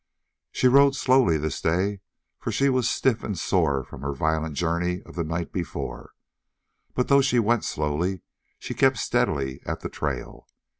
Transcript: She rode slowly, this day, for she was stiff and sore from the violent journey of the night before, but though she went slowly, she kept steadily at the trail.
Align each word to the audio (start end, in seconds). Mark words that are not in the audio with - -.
She 0.51 0.67
rode 0.67 0.95
slowly, 0.95 1.37
this 1.37 1.61
day, 1.61 2.01
for 2.39 2.51
she 2.51 2.69
was 2.69 2.89
stiff 2.89 3.23
and 3.23 3.37
sore 3.37 3.83
from 3.83 4.01
the 4.01 4.11
violent 4.11 4.55
journey 4.55 5.03
of 5.03 5.13
the 5.13 5.23
night 5.23 5.51
before, 5.51 6.13
but 6.95 7.07
though 7.07 7.21
she 7.21 7.37
went 7.37 7.65
slowly, 7.65 8.21
she 8.57 8.73
kept 8.73 8.97
steadily 8.97 9.61
at 9.63 9.81
the 9.81 9.89
trail. 9.89 10.47